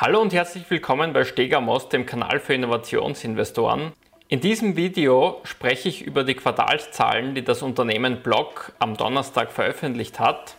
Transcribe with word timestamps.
Hallo 0.00 0.20
und 0.20 0.32
herzlich 0.32 0.70
willkommen 0.70 1.12
bei 1.12 1.24
Stegamos, 1.24 1.88
dem 1.88 2.06
Kanal 2.06 2.38
für 2.38 2.54
Innovationsinvestoren. 2.54 3.90
In 4.28 4.38
diesem 4.38 4.76
Video 4.76 5.40
spreche 5.42 5.88
ich 5.88 6.02
über 6.02 6.22
die 6.22 6.36
Quartalszahlen, 6.36 7.34
die 7.34 7.42
das 7.42 7.62
Unternehmen 7.62 8.22
Block 8.22 8.74
am 8.78 8.96
Donnerstag 8.96 9.50
veröffentlicht 9.50 10.20
hat. 10.20 10.54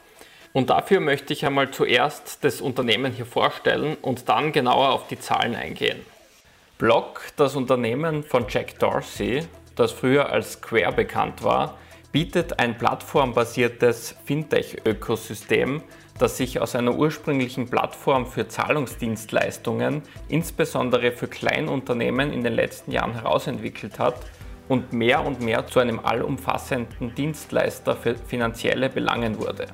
Und 0.51 0.69
dafür 0.69 0.99
möchte 0.99 1.31
ich 1.31 1.45
einmal 1.45 1.71
zuerst 1.71 2.43
das 2.43 2.59
Unternehmen 2.59 3.13
hier 3.13 3.25
vorstellen 3.25 3.95
und 4.01 4.27
dann 4.27 4.51
genauer 4.51 4.89
auf 4.89 5.07
die 5.07 5.19
Zahlen 5.19 5.55
eingehen. 5.55 6.01
Block, 6.77 7.21
das 7.37 7.55
Unternehmen 7.55 8.23
von 8.23 8.45
Jack 8.49 8.77
Dorsey, 8.79 9.47
das 9.77 9.93
früher 9.93 10.29
als 10.29 10.55
Square 10.55 10.91
bekannt 10.91 11.45
war, 11.45 11.77
bietet 12.11 12.59
ein 12.59 12.77
plattformbasiertes 12.77 14.17
Fintech-Ökosystem, 14.25 15.81
das 16.19 16.37
sich 16.37 16.59
aus 16.61 16.75
einer 16.75 16.95
ursprünglichen 16.95 17.69
Plattform 17.69 18.27
für 18.27 18.47
Zahlungsdienstleistungen, 18.47 20.03
insbesondere 20.27 21.11
für 21.11 21.27
Kleinunternehmen, 21.27 22.31
in 22.31 22.43
den 22.43 22.53
letzten 22.53 22.91
Jahren 22.91 23.13
herausentwickelt 23.13 23.97
hat 23.97 24.15
und 24.67 24.93
mehr 24.93 25.25
und 25.25 25.41
mehr 25.41 25.65
zu 25.65 25.79
einem 25.79 25.99
allumfassenden 25.99 27.15
Dienstleister 27.15 27.95
für 27.95 28.15
finanzielle 28.15 28.89
Belangen 28.89 29.39
wurde. 29.39 29.67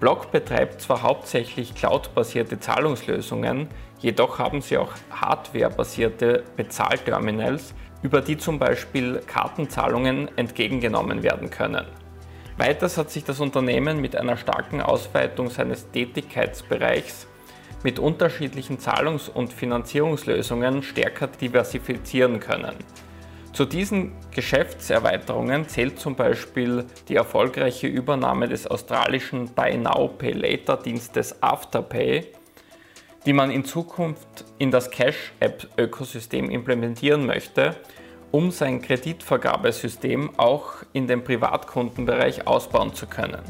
Block 0.00 0.32
betreibt 0.32 0.80
zwar 0.80 1.02
hauptsächlich 1.02 1.74
cloud-basierte 1.74 2.58
Zahlungslösungen, 2.58 3.68
jedoch 4.00 4.38
haben 4.38 4.60
sie 4.60 4.78
auch 4.78 4.92
hardware-basierte 5.10 6.44
Bezahlterminals, 6.56 7.74
über 8.02 8.20
die 8.20 8.36
zum 8.36 8.58
Beispiel 8.58 9.22
Kartenzahlungen 9.26 10.28
entgegengenommen 10.36 11.22
werden 11.22 11.50
können. 11.50 11.86
Weiters 12.56 12.98
hat 12.98 13.10
sich 13.10 13.24
das 13.24 13.40
Unternehmen 13.40 14.00
mit 14.00 14.14
einer 14.14 14.36
starken 14.36 14.80
Ausweitung 14.80 15.50
seines 15.50 15.90
Tätigkeitsbereichs 15.90 17.26
mit 17.82 17.98
unterschiedlichen 17.98 18.78
Zahlungs- 18.78 19.28
und 19.28 19.52
Finanzierungslösungen 19.52 20.82
stärker 20.84 21.26
diversifizieren 21.26 22.38
können. 22.38 22.76
Zu 23.52 23.64
diesen 23.64 24.12
Geschäftserweiterungen 24.30 25.68
zählt 25.68 25.98
zum 25.98 26.14
Beispiel 26.14 26.86
die 27.08 27.16
erfolgreiche 27.16 27.88
Übernahme 27.88 28.48
des 28.48 28.66
australischen 28.66 29.52
Buy 29.52 29.76
Now 29.76 30.08
Pay 30.08 30.32
Later 30.32 30.76
Dienstes 30.76 31.42
Afterpay, 31.42 32.26
die 33.26 33.32
man 33.32 33.50
in 33.50 33.64
Zukunft 33.64 34.44
in 34.58 34.70
das 34.70 34.90
Cash-App-Ökosystem 34.90 36.50
implementieren 36.50 37.26
möchte 37.26 37.76
um 38.34 38.50
sein 38.50 38.82
Kreditvergabesystem 38.82 40.28
auch 40.38 40.82
in 40.92 41.06
den 41.06 41.22
Privatkundenbereich 41.22 42.48
ausbauen 42.48 42.92
zu 42.92 43.06
können. 43.06 43.42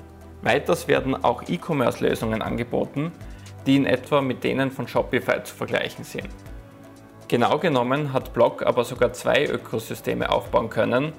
Weiters 0.42 0.88
werden 0.88 1.24
auch 1.24 1.42
E-Commerce-Lösungen 1.48 2.42
angeboten, 2.42 3.10
die 3.64 3.77
in 3.77 3.86
etwa 3.86 4.20
mit 4.20 4.44
denen 4.44 4.70
von 4.70 4.86
Shopify 4.86 5.42
zu 5.42 5.55
vergleichen 5.55 6.05
sind. 6.05 6.28
Genau 7.28 7.58
genommen 7.58 8.12
hat 8.12 8.34
Block 8.34 8.62
aber 8.62 8.84
sogar 8.84 9.14
zwei 9.14 9.46
Ökosysteme 9.46 10.28
aufbauen 10.28 10.68
können, 10.68 11.14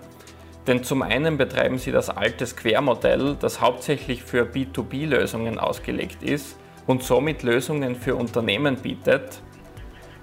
denn 0.68 0.84
zum 0.84 1.02
einen 1.02 1.40
betreiben 1.40 1.80
sie 1.80 1.92
das 1.92 2.12
alte 2.12 2.46
Square-Modell, 2.46 3.36
das 3.40 3.62
hauptsächlich 3.62 4.22
für 4.22 4.44
B2B-Lösungen 4.44 5.58
ausgelegt 5.58 6.22
ist 6.22 6.56
und 6.86 7.02
somit 7.02 7.42
Lösungen 7.42 7.96
für 7.96 8.16
Unternehmen 8.16 8.76
bietet, 8.76 9.42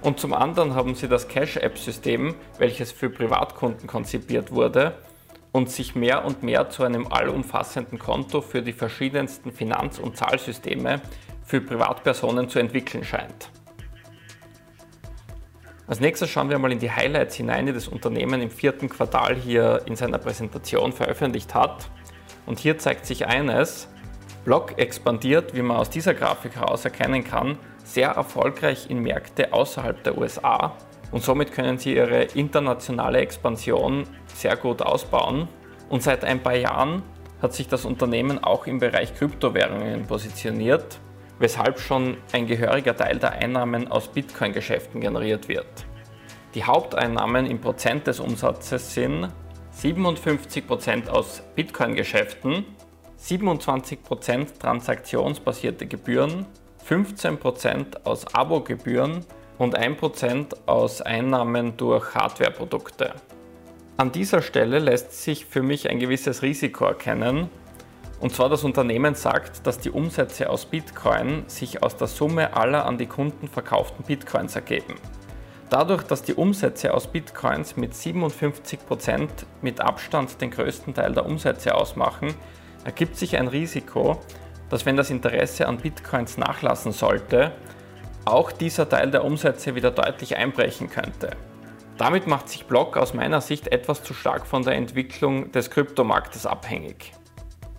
und 0.02 0.18
zum 0.18 0.34
anderen 0.34 0.74
haben 0.74 0.94
sie 0.94 1.08
das 1.08 1.28
Cash-App-System, 1.28 2.34
welches 2.58 2.90
für 2.90 3.08
Privatkunden 3.08 3.86
konzipiert 3.86 4.50
wurde 4.50 4.94
und 5.52 5.70
sich 5.70 5.94
mehr 5.94 6.24
und 6.24 6.42
mehr 6.42 6.70
zu 6.70 6.82
einem 6.82 7.06
allumfassenden 7.06 7.98
Konto 7.98 8.40
für 8.40 8.62
die 8.62 8.72
verschiedensten 8.72 9.52
Finanz- 9.52 9.98
und 9.98 10.16
Zahlsysteme 10.16 11.00
für 11.44 11.60
Privatpersonen 11.60 12.48
zu 12.48 12.58
entwickeln 12.58 13.04
scheint. 13.04 13.50
Als 15.86 16.00
nächstes 16.00 16.30
schauen 16.30 16.48
wir 16.48 16.58
mal 16.58 16.72
in 16.72 16.78
die 16.78 16.90
Highlights 16.90 17.34
hinein, 17.34 17.66
die 17.66 17.72
das 17.72 17.86
Unternehmen 17.86 18.40
im 18.40 18.50
vierten 18.50 18.88
Quartal 18.88 19.36
hier 19.36 19.82
in 19.86 19.94
seiner 19.94 20.18
Präsentation 20.18 20.92
veröffentlicht 20.92 21.54
hat. 21.54 21.90
Und 22.46 22.58
hier 22.58 22.78
zeigt 22.78 23.04
sich 23.04 23.26
eines, 23.26 23.88
Block 24.44 24.78
expandiert, 24.78 25.54
wie 25.54 25.62
man 25.62 25.76
aus 25.76 25.90
dieser 25.90 26.14
Grafik 26.14 26.56
heraus 26.56 26.84
erkennen 26.84 27.24
kann, 27.24 27.58
sehr 27.92 28.10
erfolgreich 28.10 28.88
in 28.88 29.00
Märkte 29.00 29.52
außerhalb 29.52 30.02
der 30.02 30.16
USA 30.16 30.76
und 31.12 31.22
somit 31.22 31.52
können 31.52 31.76
sie 31.78 31.94
ihre 31.94 32.22
internationale 32.22 33.18
Expansion 33.18 34.04
sehr 34.34 34.56
gut 34.56 34.80
ausbauen. 34.80 35.46
Und 35.90 36.02
seit 36.02 36.24
ein 36.24 36.42
paar 36.42 36.56
Jahren 36.56 37.02
hat 37.42 37.52
sich 37.52 37.68
das 37.68 37.84
Unternehmen 37.84 38.42
auch 38.42 38.66
im 38.66 38.78
Bereich 38.78 39.14
Kryptowährungen 39.14 40.06
positioniert, 40.06 40.98
weshalb 41.38 41.78
schon 41.80 42.16
ein 42.32 42.46
gehöriger 42.46 42.96
Teil 42.96 43.18
der 43.18 43.32
Einnahmen 43.32 43.88
aus 43.90 44.08
Bitcoin-Geschäften 44.08 45.02
generiert 45.02 45.48
wird. 45.48 45.66
Die 46.54 46.64
Haupteinnahmen 46.64 47.46
im 47.46 47.60
Prozent 47.60 48.06
des 48.06 48.18
Umsatzes 48.20 48.94
sind 48.94 49.28
57% 49.76 51.08
aus 51.08 51.42
Bitcoin-Geschäften, 51.54 52.64
27% 53.20 54.58
transaktionsbasierte 54.58 55.86
Gebühren, 55.86 56.46
15% 56.88 58.04
aus 58.04 58.34
Abogebühren 58.34 59.24
und 59.58 59.78
1% 59.78 60.54
aus 60.66 61.00
Einnahmen 61.00 61.76
durch 61.76 62.14
Hardwareprodukte. 62.14 63.14
An 63.96 64.10
dieser 64.10 64.42
Stelle 64.42 64.78
lässt 64.78 65.22
sich 65.22 65.46
für 65.46 65.62
mich 65.62 65.88
ein 65.88 65.98
gewisses 65.98 66.42
Risiko 66.42 66.86
erkennen. 66.86 67.48
Und 68.20 68.34
zwar 68.34 68.48
das 68.48 68.64
Unternehmen 68.64 69.14
sagt, 69.14 69.66
dass 69.66 69.78
die 69.78 69.90
Umsätze 69.90 70.48
aus 70.48 70.64
Bitcoin 70.64 71.44
sich 71.46 71.82
aus 71.82 71.96
der 71.96 72.06
Summe 72.06 72.56
aller 72.56 72.86
an 72.86 72.98
die 72.98 73.06
Kunden 73.06 73.48
verkauften 73.48 74.04
Bitcoins 74.04 74.56
ergeben. 74.56 74.94
Dadurch, 75.70 76.02
dass 76.02 76.22
die 76.22 76.34
Umsätze 76.34 76.92
aus 76.92 77.06
Bitcoins 77.06 77.76
mit 77.76 77.94
57% 77.94 79.28
mit 79.62 79.80
Abstand 79.80 80.40
den 80.40 80.50
größten 80.50 80.94
Teil 80.94 81.12
der 81.14 81.26
Umsätze 81.26 81.74
ausmachen, 81.74 82.34
ergibt 82.84 83.16
sich 83.16 83.38
ein 83.38 83.48
Risiko, 83.48 84.20
dass 84.72 84.86
wenn 84.86 84.96
das 84.96 85.10
Interesse 85.10 85.68
an 85.68 85.76
Bitcoins 85.76 86.38
nachlassen 86.38 86.92
sollte, 86.92 87.52
auch 88.24 88.50
dieser 88.50 88.88
Teil 88.88 89.10
der 89.10 89.22
Umsätze 89.22 89.74
wieder 89.74 89.90
deutlich 89.90 90.38
einbrechen 90.38 90.88
könnte. 90.88 91.36
Damit 91.98 92.26
macht 92.26 92.48
sich 92.48 92.64
Block 92.64 92.96
aus 92.96 93.12
meiner 93.12 93.42
Sicht 93.42 93.68
etwas 93.68 94.02
zu 94.02 94.14
stark 94.14 94.46
von 94.46 94.62
der 94.62 94.76
Entwicklung 94.76 95.52
des 95.52 95.70
Kryptomarktes 95.70 96.46
abhängig. 96.46 97.12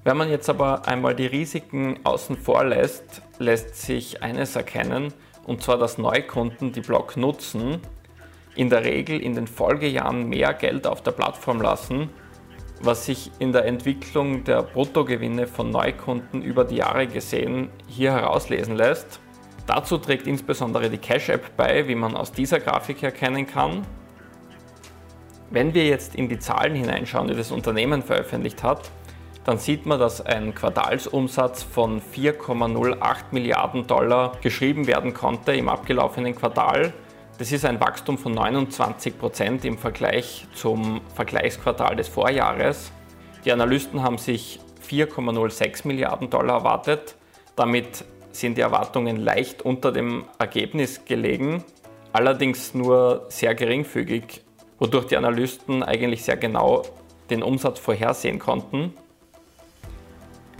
Wenn 0.03 0.17
man 0.17 0.29
jetzt 0.29 0.51
aber 0.51 0.87
einmal 0.87 1.15
die 1.15 1.25
Risiken 1.25 1.99
außen 2.03 2.37
vor 2.37 2.63
lässt, 2.63 3.23
lässt 3.39 3.75
sich 3.75 4.21
eines 4.21 4.55
erkennen, 4.55 5.11
und 5.47 5.63
zwar, 5.63 5.79
dass 5.79 5.97
Neukunden, 5.97 6.73
die 6.73 6.81
Block 6.81 7.17
nutzen, 7.17 7.79
in 8.55 8.69
der 8.69 8.85
Regel 8.85 9.19
in 9.19 9.33
den 9.33 9.47
Folgejahren 9.47 10.29
mehr 10.29 10.53
Geld 10.53 10.85
auf 10.85 11.01
der 11.01 11.11
Plattform 11.11 11.59
lassen 11.59 12.11
was 12.85 13.05
sich 13.05 13.31
in 13.39 13.53
der 13.53 13.65
Entwicklung 13.65 14.43
der 14.43 14.61
Bruttogewinne 14.61 15.47
von 15.47 15.69
Neukunden 15.69 16.41
über 16.41 16.65
die 16.65 16.75
Jahre 16.77 17.07
gesehen 17.07 17.69
hier 17.87 18.11
herauslesen 18.11 18.75
lässt. 18.75 19.21
Dazu 19.65 19.97
trägt 19.97 20.27
insbesondere 20.27 20.89
die 20.89 20.97
Cash-App 20.97 21.55
bei, 21.55 21.87
wie 21.87 21.95
man 21.95 22.17
aus 22.17 22.33
dieser 22.33 22.59
Grafik 22.59 23.01
erkennen 23.01 23.47
kann. 23.47 23.87
Wenn 25.49 25.73
wir 25.73 25.85
jetzt 25.85 26.15
in 26.15 26.27
die 26.27 26.39
Zahlen 26.39 26.75
hineinschauen, 26.75 27.29
die 27.29 27.35
das 27.35 27.51
Unternehmen 27.51 28.01
veröffentlicht 28.01 28.63
hat, 28.63 28.91
dann 29.45 29.57
sieht 29.57 29.85
man, 29.85 29.99
dass 29.99 30.25
ein 30.25 30.53
Quartalsumsatz 30.53 31.63
von 31.63 32.01
4,08 32.01 33.15
Milliarden 33.31 33.87
Dollar 33.87 34.37
geschrieben 34.41 34.87
werden 34.87 35.13
konnte 35.13 35.53
im 35.53 35.69
abgelaufenen 35.69 36.35
Quartal 36.35 36.93
das 37.37 37.51
ist 37.51 37.65
ein 37.65 37.79
Wachstum 37.79 38.17
von 38.17 38.33
29 38.33 39.17
Prozent 39.17 39.65
im 39.65 39.77
Vergleich 39.77 40.45
zum 40.53 41.01
Vergleichsquartal 41.15 41.95
des 41.95 42.07
Vorjahres. 42.07 42.91
Die 43.43 43.51
Analysten 43.51 44.03
haben 44.03 44.17
sich 44.17 44.59
4,06 44.87 45.87
Milliarden 45.87 46.29
Dollar 46.29 46.59
erwartet. 46.59 47.15
Damit 47.55 48.05
sind 48.31 48.57
die 48.57 48.61
Erwartungen 48.61 49.17
leicht 49.17 49.61
unter 49.61 49.91
dem 49.91 50.25
Ergebnis 50.39 51.05
gelegen, 51.05 51.63
allerdings 52.11 52.73
nur 52.73 53.25
sehr 53.29 53.55
geringfügig, 53.55 54.41
wodurch 54.79 55.05
die 55.05 55.17
Analysten 55.17 55.83
eigentlich 55.83 56.23
sehr 56.23 56.37
genau 56.37 56.83
den 57.29 57.43
Umsatz 57.43 57.79
vorhersehen 57.79 58.39
konnten. 58.39 58.93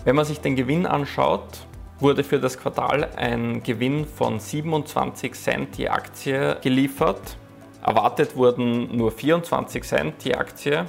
Wenn 0.06 0.16
man 0.16 0.26
sich 0.26 0.40
den 0.40 0.56
Gewinn 0.56 0.86
anschaut, 0.86 1.66
wurde 2.04 2.26
für 2.26 2.38
das 2.38 2.58
Quartal 2.58 3.10
ein 3.16 3.64
Gewinn 3.64 4.06
von 4.06 4.38
27 4.38 5.34
Cent 5.34 5.78
je 5.78 5.88
Aktie 5.88 6.58
geliefert. 6.62 7.38
Erwartet 7.82 8.36
wurden 8.36 8.96
nur 8.96 9.10
24 9.10 9.84
Cent 9.84 10.24
je 10.24 10.36
Aktie. 10.36 10.86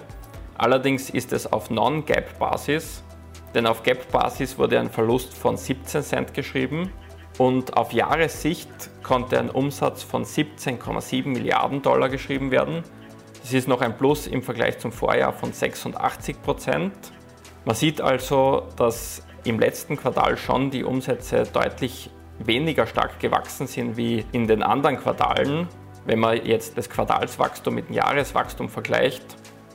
Allerdings 0.58 1.10
ist 1.10 1.32
es 1.32 1.50
auf 1.52 1.70
Non-Gap-Basis, 1.70 3.04
denn 3.54 3.68
auf 3.68 3.84
Gap-Basis 3.84 4.58
wurde 4.58 4.80
ein 4.80 4.90
Verlust 4.90 5.34
von 5.34 5.56
17 5.56 6.02
Cent 6.02 6.34
geschrieben 6.34 6.90
und 7.38 7.76
auf 7.76 7.92
Jahressicht 7.92 8.68
konnte 9.04 9.38
ein 9.38 9.50
Umsatz 9.50 10.02
von 10.02 10.24
17,7 10.24 11.28
Milliarden 11.28 11.80
Dollar 11.80 12.08
geschrieben 12.08 12.50
werden. 12.50 12.82
Das 13.40 13.52
ist 13.52 13.68
noch 13.68 13.82
ein 13.82 13.96
Plus 13.96 14.26
im 14.26 14.42
Vergleich 14.42 14.78
zum 14.78 14.90
Vorjahr 14.90 15.32
von 15.32 15.52
86 15.52 16.42
Prozent. 16.42 16.92
Man 17.64 17.76
sieht 17.76 18.00
also, 18.00 18.64
dass 18.76 19.22
im 19.44 19.58
letzten 19.58 19.96
Quartal 19.96 20.36
schon 20.36 20.70
die 20.70 20.84
Umsätze 20.84 21.44
deutlich 21.52 22.10
weniger 22.38 22.86
stark 22.86 23.20
gewachsen 23.20 23.66
sind 23.66 23.96
wie 23.96 24.24
in 24.32 24.46
den 24.46 24.62
anderen 24.62 24.98
Quartalen, 24.98 25.68
wenn 26.06 26.18
man 26.18 26.44
jetzt 26.44 26.76
das 26.76 26.90
Quartalswachstum 26.90 27.74
mit 27.74 27.88
dem 27.88 27.94
Jahreswachstum 27.94 28.68
vergleicht, 28.68 29.24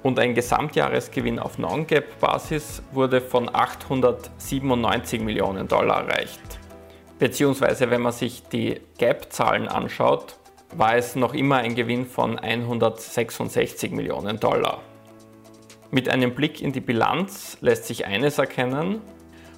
und 0.01 0.17
ein 0.17 0.33
Gesamtjahresgewinn 0.33 1.39
auf 1.39 1.57
Non-Gap-Basis 1.57 2.83
wurde 2.93 3.19
von 3.19 3.53
897 3.53 5.21
Millionen 5.21 5.67
Dollar 5.67 6.07
erreicht. 6.07 6.39
Beziehungsweise 7.17 7.89
wenn 7.89 8.01
man 8.01 8.13
sich 8.13 8.43
die 8.43 8.79
Gap-Zahlen 8.97 9.67
anschaut, 9.67 10.37
war 10.73 10.95
es 10.95 11.15
noch 11.15 11.33
immer 11.33 11.57
ein 11.57 11.75
Gewinn 11.75 12.05
von 12.05 12.39
166 12.39 13.91
Millionen 13.91 14.39
Dollar. 14.39 14.81
Mit 15.91 16.07
einem 16.07 16.33
Blick 16.33 16.61
in 16.61 16.71
die 16.71 16.81
Bilanz 16.81 17.57
lässt 17.61 17.85
sich 17.85 18.05
eines 18.05 18.37
erkennen, 18.37 19.01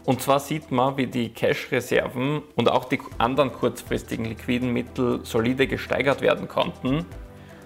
und 0.05 0.21
zwar 0.21 0.39
sieht 0.39 0.71
man, 0.71 0.97
wie 0.97 1.07
die 1.07 1.29
Cash-Reserven 1.29 2.41
und 2.55 2.71
auch 2.71 2.85
die 2.85 2.99
anderen 3.19 3.51
kurzfristigen 3.53 4.25
liquiden 4.25 4.73
Mittel 4.73 5.19
solide 5.23 5.67
gesteigert 5.67 6.21
werden 6.21 6.47
konnten, 6.47 7.05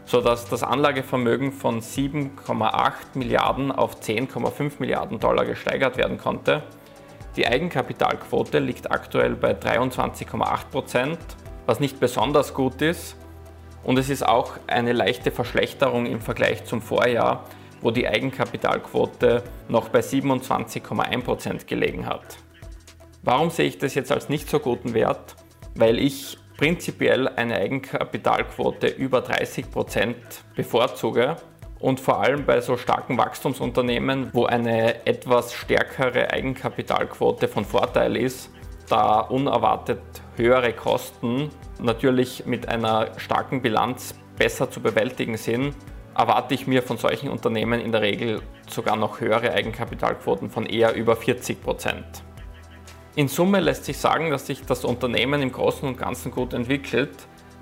sodass 0.05 0.49
das 0.49 0.61
Anlagevermögen 0.61 1.53
von 1.53 1.79
7,8 1.79 2.91
Milliarden 3.13 3.71
auf 3.71 4.01
10,5 4.01 4.73
Milliarden 4.79 5.19
Dollar 5.19 5.45
gesteigert 5.45 5.95
werden 5.95 6.17
konnte. 6.17 6.63
Die 7.37 7.47
Eigenkapitalquote 7.47 8.59
liegt 8.59 8.91
aktuell 8.91 9.35
bei 9.35 9.51
23,8 9.51 10.69
Prozent, 10.71 11.19
was 11.65 11.79
nicht 11.79 11.99
besonders 11.99 12.53
gut 12.53 12.81
ist. 12.81 13.17
Und 13.83 13.97
es 13.97 14.09
ist 14.09 14.27
auch 14.27 14.53
eine 14.67 14.93
leichte 14.93 15.31
Verschlechterung 15.31 16.05
im 16.05 16.19
Vergleich 16.19 16.65
zum 16.65 16.81
Vorjahr, 16.81 17.45
wo 17.81 17.91
die 17.91 18.07
Eigenkapitalquote 18.07 19.43
noch 19.67 19.89
bei 19.89 19.99
27,1 19.99 21.21
Prozent 21.23 21.67
gelegen 21.67 22.05
hat. 22.05 22.37
Warum 23.23 23.49
sehe 23.49 23.67
ich 23.67 23.77
das 23.77 23.95
jetzt 23.95 24.11
als 24.11 24.29
nicht 24.29 24.49
so 24.49 24.59
guten 24.59 24.93
Wert? 24.93 25.35
Weil 25.75 25.99
ich 25.99 26.37
prinzipiell 26.57 27.27
eine 27.27 27.55
Eigenkapitalquote 27.55 28.87
über 28.87 29.21
30 29.21 29.71
Prozent 29.71 30.15
bevorzuge 30.55 31.35
und 31.79 31.99
vor 31.99 32.21
allem 32.21 32.45
bei 32.45 32.61
so 32.61 32.77
starken 32.77 33.17
Wachstumsunternehmen, 33.17 34.29
wo 34.33 34.45
eine 34.45 35.05
etwas 35.05 35.53
stärkere 35.53 36.31
Eigenkapitalquote 36.31 37.47
von 37.47 37.65
Vorteil 37.65 38.15
ist, 38.15 38.49
da 38.89 39.19
unerwartet 39.19 40.01
höhere 40.37 40.73
Kosten 40.73 41.49
natürlich 41.79 42.45
mit 42.45 42.69
einer 42.69 43.07
starken 43.17 43.61
Bilanz 43.61 44.15
besser 44.37 44.69
zu 44.69 44.81
bewältigen 44.81 45.37
sind, 45.37 45.75
erwarte 46.15 46.53
ich 46.55 46.65
mir 46.65 46.81
von 46.81 46.97
solchen 46.97 47.29
Unternehmen 47.29 47.81
in 47.81 47.91
der 47.91 48.01
Regel 48.01 48.41
sogar 48.67 48.95
noch 48.95 49.19
höhere 49.19 49.51
Eigenkapitalquoten 49.51 50.49
von 50.49 50.65
eher 50.65 50.93
über 50.95 51.15
40 51.15 51.61
Prozent. 51.61 52.23
In 53.15 53.27
Summe 53.27 53.59
lässt 53.59 53.85
sich 53.85 53.97
sagen, 53.97 54.29
dass 54.29 54.47
sich 54.47 54.65
das 54.65 54.83
Unternehmen 54.83 55.41
im 55.41 55.51
Großen 55.51 55.87
und 55.87 55.97
Ganzen 55.97 56.31
gut 56.31 56.53
entwickelt, 56.53 57.15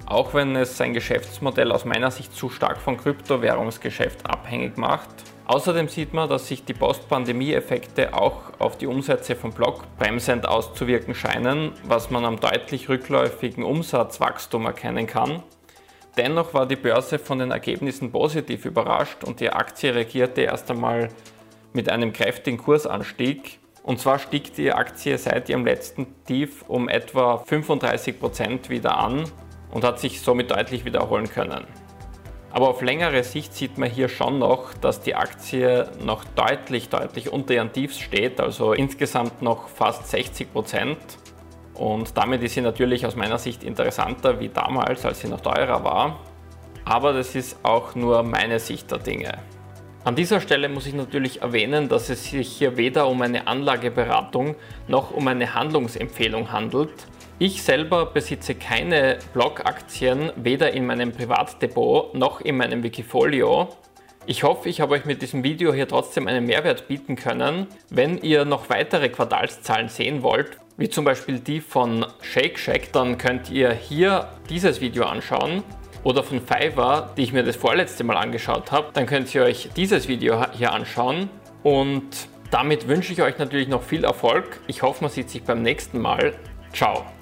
auch 0.05 0.33
wenn 0.33 0.55
es 0.55 0.77
sein 0.77 0.93
Geschäftsmodell 0.93 1.71
aus 1.71 1.85
meiner 1.85 2.11
Sicht 2.11 2.35
zu 2.35 2.49
stark 2.49 2.77
vom 2.77 2.97
Kryptowährungsgeschäft 2.97 4.29
abhängig 4.29 4.77
macht. 4.77 5.09
Außerdem 5.45 5.89
sieht 5.89 6.13
man, 6.13 6.29
dass 6.29 6.47
sich 6.47 6.63
die 6.63 6.73
Post-Pandemie-Effekte 6.73 8.13
auch 8.13 8.59
auf 8.59 8.77
die 8.77 8.87
Umsätze 8.87 9.35
vom 9.35 9.51
Block 9.51 9.83
bremsend 9.97 10.47
auszuwirken 10.47 11.13
scheinen, 11.13 11.73
was 11.83 12.09
man 12.09 12.25
am 12.25 12.39
deutlich 12.39 12.87
rückläufigen 12.87 13.63
Umsatzwachstum 13.63 14.65
erkennen 14.65 15.05
kann. 15.05 15.43
Dennoch 16.15 16.53
war 16.53 16.67
die 16.67 16.75
Börse 16.75 17.17
von 17.17 17.39
den 17.39 17.49
Ergebnissen 17.49 18.11
positiv 18.11 18.65
überrascht 18.65 19.23
und 19.23 19.39
die 19.39 19.49
Aktie 19.49 19.95
reagierte 19.95 20.41
erst 20.41 20.69
einmal 20.69 21.09
mit 21.73 21.89
einem 21.89 22.13
kräftigen 22.13 22.59
Kursanstieg, 22.59 23.59
und 23.81 23.99
zwar 23.99 24.19
stieg 24.19 24.53
die 24.53 24.71
Aktie 24.71 25.17
seit 25.17 25.49
ihrem 25.49 25.65
letzten 25.65 26.07
Tief 26.25 26.63
um 26.67 26.87
etwa 26.87 27.39
35 27.39 28.19
Prozent 28.19 28.69
wieder 28.69 28.97
an 28.97 29.23
und 29.71 29.83
hat 29.83 29.99
sich 29.99 30.21
somit 30.21 30.51
deutlich 30.51 30.85
wiederholen 30.85 31.29
können. 31.29 31.65
Aber 32.51 32.69
auf 32.69 32.83
längere 32.83 33.23
Sicht 33.23 33.55
sieht 33.55 33.79
man 33.79 33.89
hier 33.89 34.07
schon 34.07 34.37
noch, 34.37 34.75
dass 34.75 35.01
die 35.01 35.15
Aktie 35.15 35.89
noch 36.05 36.23
deutlich, 36.23 36.89
deutlich 36.89 37.31
unter 37.31 37.55
ihren 37.55 37.73
Tiefs 37.73 37.99
steht, 37.99 38.39
also 38.39 38.73
insgesamt 38.73 39.41
noch 39.41 39.67
fast 39.67 40.07
60 40.11 40.53
Prozent. 40.53 40.99
Und 41.75 42.17
damit 42.17 42.43
ist 42.43 42.53
sie 42.53 42.61
natürlich 42.61 43.05
aus 43.05 43.15
meiner 43.15 43.37
Sicht 43.37 43.63
interessanter 43.63 44.39
wie 44.39 44.49
damals, 44.49 45.05
als 45.05 45.21
sie 45.21 45.27
noch 45.27 45.41
teurer 45.41 45.83
war. 45.83 46.19
Aber 46.85 47.13
das 47.13 47.35
ist 47.35 47.57
auch 47.63 47.95
nur 47.95 48.23
meine 48.23 48.59
Sicht 48.59 48.91
der 48.91 48.99
Dinge. 48.99 49.39
An 50.05 50.15
dieser 50.15 50.41
Stelle 50.41 50.67
muss 50.67 50.85
ich 50.85 50.93
natürlich 50.93 51.41
erwähnen, 51.41 51.87
dass 51.87 52.09
es 52.09 52.25
sich 52.25 52.49
hier 52.49 52.75
weder 52.75 53.07
um 53.07 53.21
eine 53.21 53.47
Anlageberatung 53.47 54.55
noch 54.89 55.11
um 55.11 55.27
eine 55.29 55.53
Handlungsempfehlung 55.53 56.51
handelt. 56.51 57.07
Ich 57.39 57.63
selber 57.63 58.05
besitze 58.05 58.53
keine 58.53 59.17
Blog-Aktien, 59.33 60.31
weder 60.35 60.73
in 60.73 60.85
meinem 60.85 61.13
Privatdepot 61.13 62.15
noch 62.15 62.41
in 62.41 62.57
meinem 62.57 62.83
Wikifolio. 62.83 63.69
Ich 64.25 64.43
hoffe, 64.43 64.69
ich 64.69 64.81
habe 64.81 64.93
euch 64.93 65.05
mit 65.05 65.21
diesem 65.21 65.43
Video 65.43 65.73
hier 65.73 65.87
trotzdem 65.87 66.27
einen 66.27 66.45
Mehrwert 66.45 66.87
bieten 66.87 67.15
können. 67.15 67.67
Wenn 67.89 68.17
ihr 68.17 68.45
noch 68.45 68.69
weitere 68.69 69.09
Quartalszahlen 69.09 69.89
sehen 69.89 70.21
wollt, 70.21 70.57
wie 70.77 70.89
zum 70.89 71.05
Beispiel 71.05 71.39
die 71.39 71.61
von 71.61 72.05
Shake 72.21 72.57
Shack, 72.57 72.91
dann 72.93 73.17
könnt 73.17 73.49
ihr 73.49 73.71
hier 73.71 74.29
dieses 74.49 74.81
Video 74.81 75.05
anschauen 75.05 75.63
oder 76.03 76.23
von 76.23 76.41
Fiverr, 76.41 77.11
die 77.15 77.23
ich 77.23 77.33
mir 77.33 77.43
das 77.43 77.55
vorletzte 77.55 78.03
Mal 78.03 78.17
angeschaut 78.17 78.71
habe, 78.71 78.87
dann 78.93 79.05
könnt 79.05 79.33
ihr 79.33 79.43
euch 79.43 79.69
dieses 79.75 80.07
Video 80.07 80.45
hier 80.51 80.73
anschauen. 80.73 81.29
Und 81.63 82.27
damit 82.51 82.87
wünsche 82.87 83.13
ich 83.13 83.21
euch 83.21 83.37
natürlich 83.37 83.67
noch 83.67 83.83
viel 83.83 84.03
Erfolg. 84.03 84.59
Ich 84.67 84.81
hoffe, 84.81 85.03
man 85.03 85.11
sieht 85.11 85.29
sich 85.29 85.43
beim 85.43 85.61
nächsten 85.61 85.99
Mal. 85.99 86.33
Ciao. 86.73 87.12